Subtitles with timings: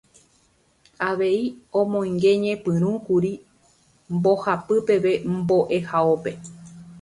[1.09, 1.41] Avei
[1.79, 3.31] omoingeñepyrũkuri
[4.15, 6.31] mbohapyvépe mbo'ehaópe.